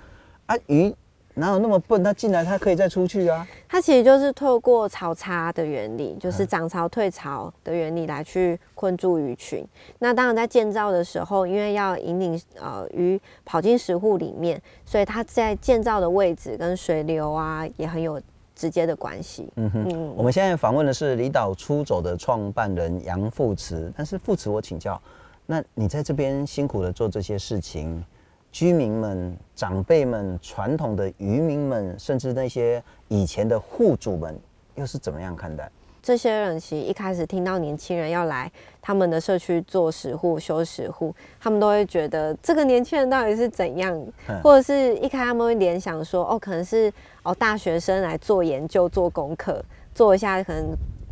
[0.51, 0.93] 啊，鱼
[1.35, 2.03] 哪有那么笨？
[2.03, 3.47] 它进来它可以再出去啊？
[3.69, 9.65] 它其实就是透过潮差的原理，就是涨潮退潮的原理来去困住鱼群。
[10.01, 18.21] 那当然在建造的时候，因为要引领呃鱼跑进石户里面，所以它在建造的位置跟水流啊也很有。
[18.53, 19.49] 直接的关系。
[19.57, 23.91] 嗯哼，嗯，我们现在访问的是离岛出走的创办人杨富慈。
[23.97, 25.01] 但是富慈，我请教，
[25.47, 28.05] 那你在这边辛苦的做这些事情，
[28.53, 34.39] 居民们、长辈们、传统的渔民们，甚至那些以前的户主们，
[34.75, 35.71] 又是怎么样看待？
[36.03, 43.95] 这些人其实一开始听到年轻人要来他们的社区做石户、修石户，他们都会觉得这个年轻人到底是怎样？
[44.43, 46.91] 或者是一开他们会联想说，哦，可能是
[47.23, 49.63] 哦大学生来做研究、做功课，
[49.95, 50.67] 做一下可能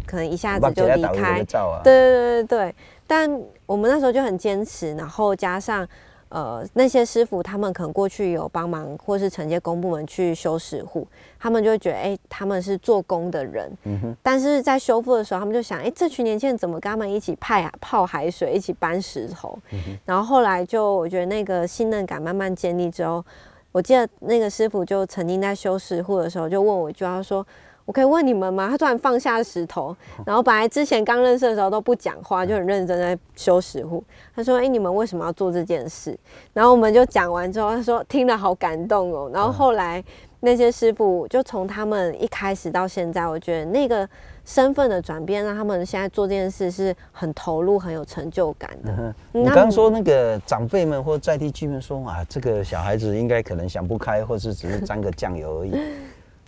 [0.06, 1.44] 可能一下子就离开。
[1.84, 2.74] 对对对对对。
[3.06, 3.30] 但
[3.66, 5.86] 我们那时候就很坚持，然后加上。
[6.30, 11.06] 呃，那些师傅他们可能过去有帮忙，或是承接公部门去修石沪，
[11.38, 13.70] 他们就会觉得，哎、欸，他们是做工的人。
[13.84, 14.16] 嗯。
[14.22, 19.58] 但是在修复的时候，他们就想，哎、欸，这群年轻人怎么跟他们一起派泡海水，一起搬石头？
[19.70, 19.98] 嗯。
[20.04, 23.24] 然后后来就我觉得那个信任感慢慢建立之后，
[23.72, 27.46] 我记得那个师傅就曾经在修石沪的时候就问我一句，他说。
[27.88, 28.68] 我可以问你们吗？
[28.68, 29.96] 他突然放下石头，
[30.26, 34.04] 然后本来之前刚认识的时候都不讲话，就很认真在修石沪。
[34.36, 36.14] 他说：“哎、欸，你们为什么要做这件事？”
[36.52, 40.04] 然后我们就讲完之后，他说：“听了好感动哦。”然后后来
[40.40, 44.06] 那些师傅就从他们一开始到现在，我觉得那个
[44.44, 48.94] 身份的转变，让他们现在做这件事是很投入、很有成就感的。
[48.98, 55.72] 嗯、你刚刚说那个长辈们或在地居民说：“啊，这个小孩子应该可能想不开，或是只是沾个酱油而已。”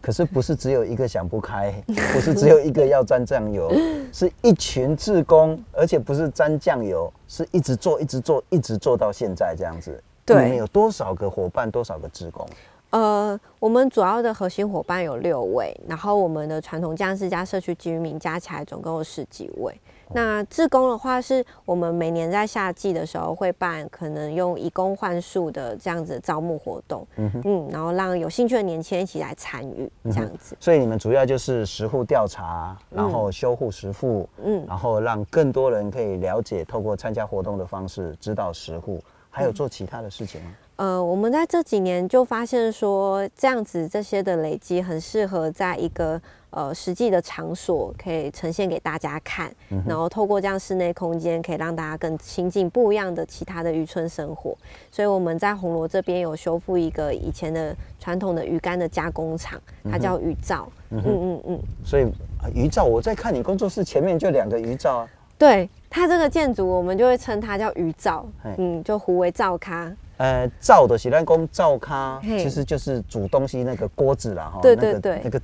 [0.00, 1.72] 可是不是只有一个想不开，
[2.12, 3.70] 不是只有一个要沾酱油，
[4.12, 10.02] 是一群志工，而且不是沾酱油，是一直做，一直做，一直做到现在这样子。
[10.24, 12.46] 对，你们有多少个伙伴，多少个志工？
[12.90, 19.72] 呃，我们主要的核心伙伴有六位，然后我们的传统将士加社区居民加起来总共有十几位。
[20.12, 30.57] 那志工的话，是我们每年在夏季的时候会办，可能用以工换宿的这样子的招募活动，嗯哼嗯，然后让有兴趣的年轻人一起来参与这样子。
[30.59, 40.51] 所以你们主要就是实户调查，然后修护石沪，嗯，然后让更多人可以了解，透过参加活动的方式知道实户，还有做其他的事情吗？
[40.77, 46.20] 呃，我们在这几年就发现说，这样子这些的累积很适合在一个。
[46.50, 54.56] 呃，实际的场所可以呈现给大家看，嗯、然后透过这样室内空间，可以让大家更亲近不一样的其他的渔村生活。
[54.90, 59.60] 所以我们在红螺这边有修复一个以前的传统的鱼竿的加工厂，
[59.90, 60.68] 它叫鱼罩。
[60.90, 61.60] 嗯嗯嗯，嗯。
[61.84, 62.06] 所以
[62.52, 65.08] 鱼罩，我在看你工作室前面就两个鱼罩啊。
[65.38, 68.26] 对，它这个建筑我们就会称它叫鱼罩。
[68.58, 69.90] 嗯，就胡为灶咖。
[70.16, 74.50] 呃，灶的是咱讲造咖，其实就是煮东西那个锅子啦。
[74.52, 74.58] 哈。
[74.60, 75.40] 对对对，那个。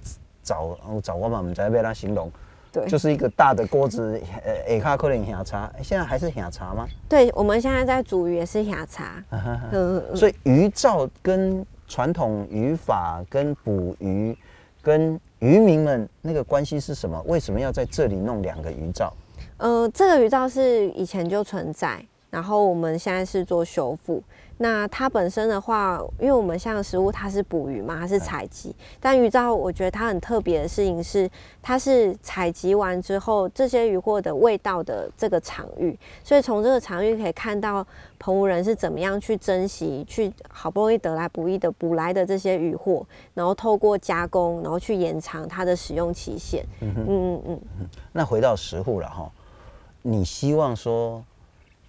[0.47, 2.31] 找找我们，我们在被他形容，
[2.73, 6.87] 对，就是一个大的锅子，呃，下可能下茶，现在还是下茶吗？
[7.09, 9.23] 对，我们现在在煮鱼也是下茶。
[9.73, 14.37] 嗯，所以鱼灶跟传统渔法、跟捕鱼、
[14.81, 17.21] 跟渔民们那个关系是什么？
[17.27, 19.13] 为什么要在这里弄两个鱼造？
[19.57, 24.23] 呃，这个鱼造是以前就存在，然后我们现在是做修复。
[24.59, 28.75] 那它本身的话，因为我们像食物，它是捕鱼嘛，它是采集。
[28.99, 31.29] 但鱼造，我觉得它很特别的事情是，
[31.61, 35.99] 它是采集完之后，这些鱼获的味道的这个场域。
[36.25, 37.87] 所以从这个场域可以看到，
[38.19, 46.65] 澎湖人是怎么样去珍惜，去好不容易得来不易的捕来的这些鱼货，然后透过加工，然后去延长它的使用期限。
[46.81, 47.89] 嗯嗯嗯嗯。
[48.11, 49.31] 那回到食户了哈，
[50.01, 51.23] 你希望说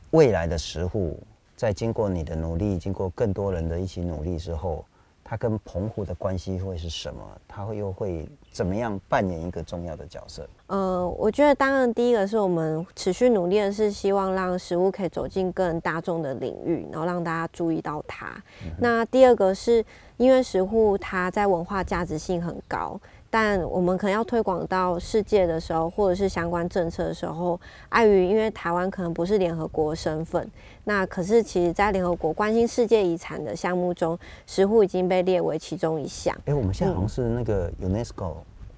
[0.09, 1.17] 未来的石沪？
[1.57, 4.85] 在经过你的努力，经过更多人的一起努力之后，
[5.23, 7.19] 它跟澎湖的关系会是什么？
[7.47, 10.47] 它会又会怎么样扮演一个重要的角色？
[10.67, 18.41] 呃，我觉得当然第一个是我们持续努力的是希望让食物可以走进更大众的领域，然后让大家注意到它。
[18.79, 19.83] 那第二个是
[20.17, 22.99] 因为食物它在文化价值性很高。
[23.29, 27.59] 但我们可能要推广到世界的时候，或者是相关政策的时候，
[27.89, 30.49] 碍于因为台湾可能不是联合国身份，
[30.85, 36.33] 那可是其实在联合国关心世界遗产的项目中，石沪已经被列为其中一项。
[36.39, 38.35] 哎、欸，我们现在好像是那个 UNESCO，、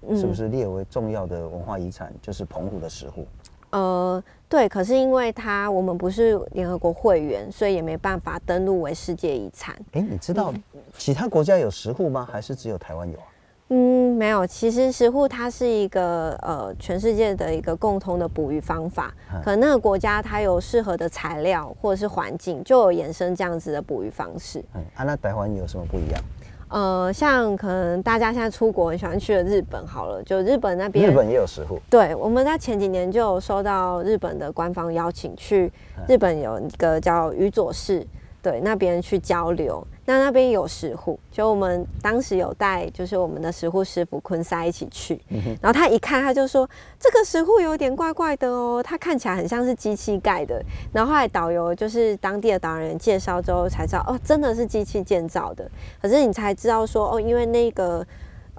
[0.08, 2.12] 嗯、是不是列为重要的文化遗产？
[2.22, 3.26] 就是澎湖的石沪。
[3.72, 9.76] 呃，对，可是因为它我们不是联合国会员，所以也没办法登录为世界遗产。
[9.92, 10.52] 哎、欸，你知道
[10.98, 12.28] 其他国家有石沪吗？
[12.32, 13.26] 还是只有台湾有啊？
[13.70, 14.46] 嗯，没有。
[14.48, 19.14] 其实石沪它是一个呃，全世界的一个共通的捕鱼方法。
[19.44, 24.64] 可能那个国家它有适合的材料或者是环境，就有衍生这样子的捕鱼方式。
[24.74, 26.22] 嗯，啊，那台湾有什么不一样？
[26.70, 31.80] 呃，像可能大家现在出国很喜欢去的日本，好了，就日本那边，日本也有石沪。
[31.90, 35.72] 对，我们在前几年就有收到日本的官方邀请，去
[36.08, 38.06] 日本有一个叫鱼佐市。
[38.42, 50.64] 对，那边去交流，那那边有石沪，就我们当时有带，就是我们的石沪师傅坤塞一起去，嗯、然后他一看，他就说这个石沪有点怪怪的哦，它看起来很像是机器盖的。
[50.94, 55.70] 然后后来导游就是当地的导人介绍之后才知道，哦，真的是机器建造的。
[56.02, 58.06] 可是你才知道说，哦，因为那个。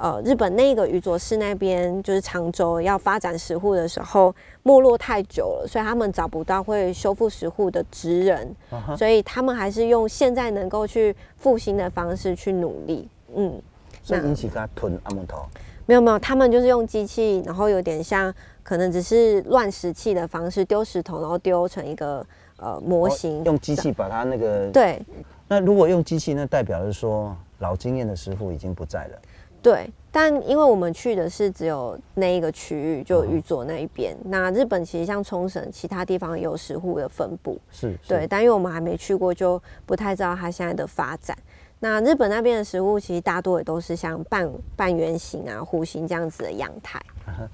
[0.01, 8.97] 呃，日本那个宇佐市那边就是长州要发展石户的时候，没落太久了，所以他们找不到会修复石户的职人，uh huh.
[8.97, 13.07] 所以他们还是用现在能够去复兴的方式去努力。
[13.37, 13.61] 嗯，
[14.03, 15.45] 所以引起他吞阿木头？
[15.85, 18.33] 没有没有，他们就是用机器，然后有点像
[18.63, 22.25] 可能只是乱石器的方式丢石头，然后丢成一个
[22.57, 24.99] 呃模型，用机器把它那个对。
[25.47, 29.19] 那如果用机器，那代表是说老经验的师傅已经不在了。
[29.63, 34.17] 对，但因为我们去的是只有那一个区域，就鱼佐那一边。
[34.25, 37.59] 嗯、那日本其实像冲绳，其他地方也有石户的分布。
[37.71, 41.37] 是，是对，但因为我们还没去过，就不太知道它现在的发展。
[41.79, 47.01] 那日本那边的食物，其实大多也都是像半半圆形啊、弧形这样子的阳台。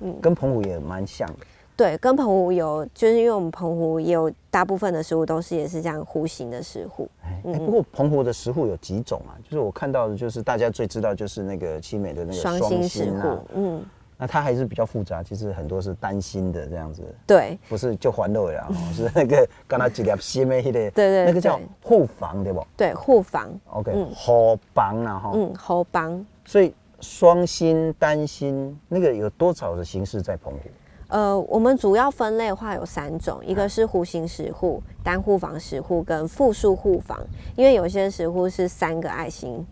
[0.00, 1.46] 嗯，跟澎湖也蛮像的。
[1.76, 7.06] 对，跟澎湖有，就是因为我们澎湖也有大部分的石沪都是也是这样弧形的石沪。
[7.22, 9.36] 哎、嗯欸，不过澎湖的石沪有几种啊？
[9.44, 13.38] 就是我看到的，就是大家最知道就是那个七美的那个双心石沪。
[13.54, 13.84] 嗯，
[14.16, 17.02] 那它还是比较复杂，其实很多是单心的这样子。
[17.26, 22.66] 对，不是就环肉了，是那个刚才几粒新的那个， 对，对对，那个叫护房对不？
[22.74, 23.50] 对，护房。
[23.66, 25.32] OK，护房啊哈。
[25.34, 26.26] 嗯，护房。
[26.46, 30.60] 所以双心、单心，那个有多少的形式在澎湖？
[31.08, 37.18] 呃，我们主要分类的话有三种，一个是弧形石沪、单户房石沪跟复数户房。
[37.54, 39.64] 因为有些石沪是三个爱心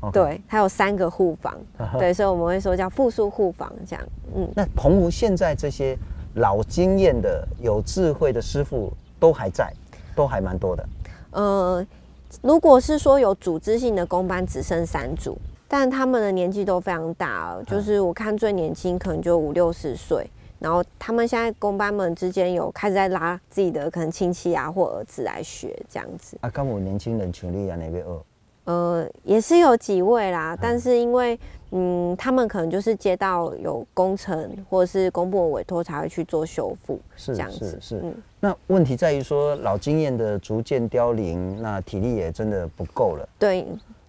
[0.00, 0.10] ，Okay.
[0.12, 1.54] 对，它有三个户房，
[1.98, 4.04] 对，所以我们会说叫复数户房这样。
[4.34, 5.94] 嗯，那澎湖现在这些
[6.36, 9.70] 老经验的、有智慧的师傅都还在，
[10.16, 10.88] 都还蛮多的。
[11.32, 11.86] 呃，
[12.40, 15.36] 如果是说有组织性的公班，只剩三组，
[15.68, 20.26] 但他们的年纪都非常大了，就是我看最年轻可能就五六十岁。
[20.58, 26.36] 然后他们现在公班们之间有开始在拉自己的可能亲戚啊或儿子来学这样子。
[26.40, 28.24] 啊，刚我年轻人群力啊那边学，
[28.64, 31.38] 呃，也是有几位啦，嗯、但是因为
[31.70, 37.58] 嗯，他们可能就是接到有工程或者是公部委托才会去做修复，是这样子。
[37.58, 38.00] 是，是是。
[38.02, 43.28] 嗯、那问题在于说老经验的逐渐凋零，那体力也真的不够了。
[43.38, 43.66] 对。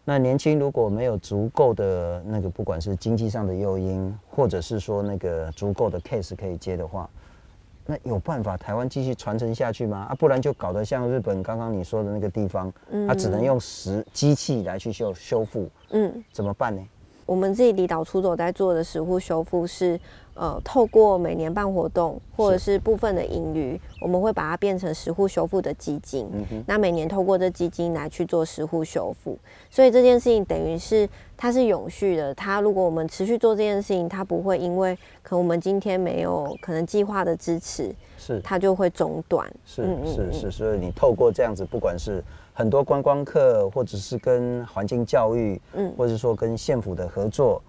[0.10, 7.08] 那年轻如果没有足够的那个，不管是经济上的诱因，或者是说那个足够的 case 可以接的话，
[7.86, 10.08] 那有办法台湾继续传承下去吗？
[10.10, 12.74] 啊，不然就搞得像日本刚刚你说的那个地方，
[13.08, 16.82] 它只能用石机器来去修修复，嗯，怎么办呢？
[17.30, 20.00] 我们自己离岛出走在做的石沪修复是。
[20.36, 26.30] 呃，透过每年办活动，或者是部分的盈余，我们会把它变成石沪修复的基金。
[26.66, 29.38] 那每年透过这基金来去做石沪修复，
[29.70, 31.06] 所以这件事情等于是
[31.36, 32.34] 它是永续的。
[32.34, 39.46] 它如果我们持续做这件事情，它不会因为可能我们今天没有可能计划的支持，是它就会中断。
[39.66, 42.24] 是是是，所以你透过这样子，不管是
[42.60, 47.62] 很多观光客，或者是跟环境教育，嗯，或者说跟县府的合作，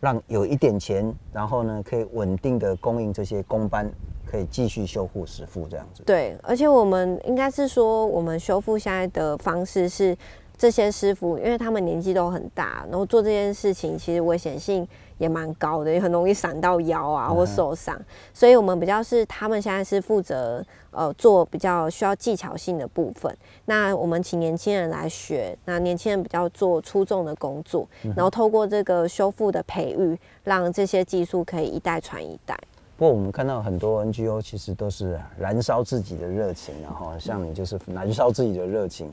[0.00, 3.90] 让有一点钱，然后呢，可以稳定的供应这些工班，
[4.30, 6.02] 可以继续修复石窟这样子。
[6.04, 10.14] 对，而且我们应该是说，我们修复现在的方式是。
[10.56, 14.86] 这些师傅，因为他们年纪都很大，然后做这件事情其实危险性
[15.18, 17.96] 也蛮高的，也很容易闪到腰啊或受伤。
[17.98, 23.36] 嗯、所以我们比较是他们现在是负责呃做比较需要技巧性的部分。
[23.66, 32.58] 那我们请年轻人来学，那年轻人比较做出众的工作，然后透过这个修复的培育，让这些技术可以一代传一代。
[32.96, 39.12] 不过我们看到很多 NGO 其实都是燃烧自己的热情，然后像你就是燃烧自己的热情，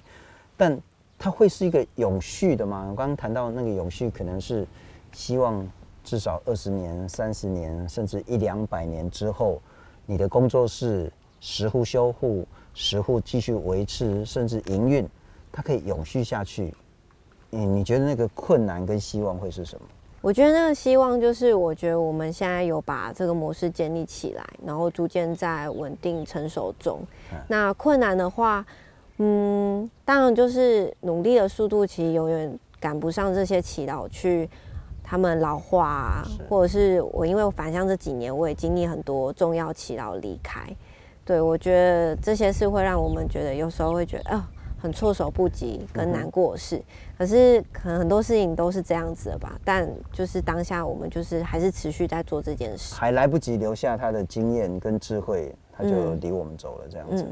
[0.56, 0.80] 但。
[1.24, 2.88] 它会是一个永续的吗？
[2.90, 4.66] 我刚刚谈到那个永续，可能是
[5.12, 5.64] 希望
[6.04, 9.62] 至少二十年、三十年，甚至一两百年之后，
[10.08, 12.44] 你的工作室石窟修复、
[12.74, 15.08] 石窟继续维持，甚至营运，
[15.52, 16.74] 它可以永续下去。
[17.50, 19.86] 你你觉得那个困难跟希望会是什么？
[20.22, 27.00] 我觉得那个希望就是，我觉得我们现在有把这个模式建立起来，然后逐渐在稳定成熟中。
[27.32, 28.66] 嗯、那困难的话。
[29.24, 34.50] 嗯，当然就是努力的速度，其实永远赶不上这些祈祷去
[35.04, 40.76] 他们老化啊，或者是我因为我返乡这几年，我也经历很多重要祈祷离开。
[41.24, 44.48] 对，我觉得这些事会让我们觉得有时候会觉得啊、呃，
[44.82, 46.78] 很措手不及跟难过的事。
[46.78, 46.84] 嗯、
[47.18, 57.26] 可是可能很多事情都是这样子的吧，但就是当下我们就是还是持续在做这件事，还来不及留下他的经验跟智慧，他就离我们走了这样子。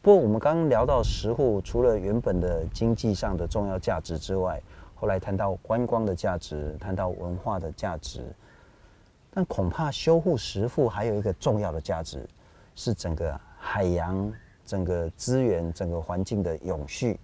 [0.00, 4.60] 不过，我们刚刚聊到石户，除了原本的经济上的重要价值之外，
[4.94, 8.20] 后来谈到观光的价值，谈到文化的价值，
[9.30, 12.24] 但恐怕修复石窟还有一个重要的价值，
[12.78, 14.32] 是整个海洋、
[14.64, 17.18] 整个资源、整个环境的永续。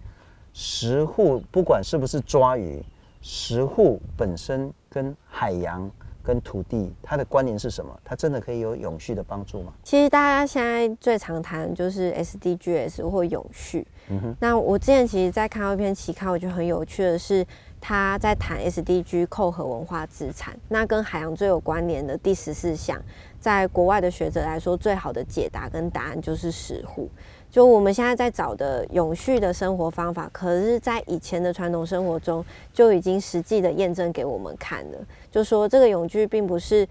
[0.51, 2.83] 石窟不管是不是抓鱼，
[3.21, 5.89] 石窟本身跟海洋。
[6.25, 7.95] 跟土地，它的关联是什么？
[8.03, 9.71] 它真的可以有永续的帮助吗？
[9.83, 13.85] 其实大家现在最常谈就是 SDGs 或永续。
[14.07, 14.35] 嗯哼。
[14.39, 17.45] 那我之前其实，在看到一篇期刊，我觉得很有趣的是，
[17.79, 20.57] 他在谈 SDG 扣合文化资产。
[20.67, 22.99] 那跟海洋最有关联的第十四项，
[23.45, 27.07] 在国外的学者来说，最好的解答跟答案就是石窟。
[27.51, 32.43] 就我们现在在找的永续的生活方法，可是，在以前的传统生活中
[32.73, 34.97] 就已经实际的验证给我们看了。
[35.29, 36.87] 就说这个永续并不是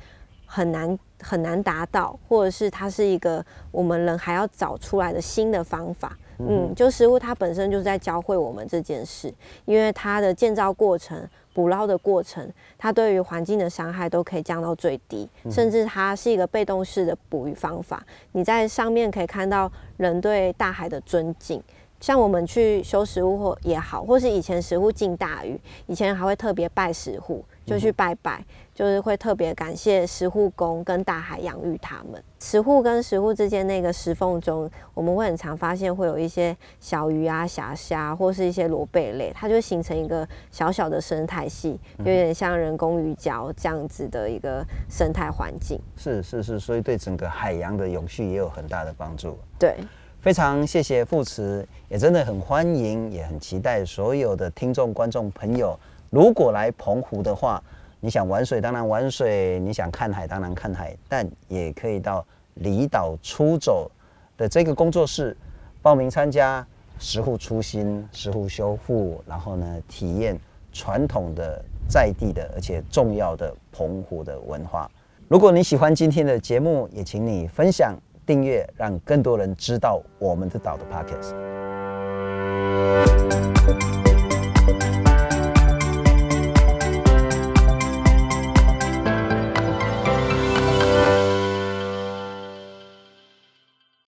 [0.47, 6.17] 很难很难达到，或者是它是一个我们人还要找出来的新的方法。
[6.39, 9.35] 嗯，就食物它本身就是在教会我们这件事，
[9.65, 11.29] 因为它的建造过程。
[11.55, 12.47] 捕捞的过程，
[12.77, 18.05] 它对于环境的伤害都可以降到最低，甚至它是一个被动式的捕鱼方法。
[18.33, 21.63] 你在上面可以看到人对大海的尊敬。
[22.01, 32.23] 像我们去修石窟或也好，或是以前石窟进大雨，以前还会特别拜石窟，就去拜拜，就是会特别感谢石窟公跟大海养育他们。
[32.39, 45.81] 石窟跟石窟之间那个石缝中，我们会很常发现会有一些小鱼啊、虾虾或是一些螺贝类，它就形成一个小小的生态系，有点像人工鱼礁这样子的一个生态环境。
[45.97, 49.39] 是是是，所以对整个海洋的永续也有很大的帮助。
[49.59, 49.75] 对。
[50.25, 57.63] 非常谢谢富慈，也真的很欢迎，也很期待所有的听众、观众朋友，如果来澎湖的话，
[58.01, 63.91] 你想玩水当然玩水，你想看海当然看海，但也可以到离岛出走
[64.39, 65.37] 的这个工作室
[65.83, 66.67] 报名参加
[66.99, 70.41] 石窟初心、石窟修复，然后呢，体验
[70.73, 74.91] 传统的在地的而且重要的澎湖的文化。
[75.29, 77.95] 如果你喜欢今天的节目，也请你分享。
[78.27, 81.35] 订阅，让更多人知道我们的岛的 Podcast。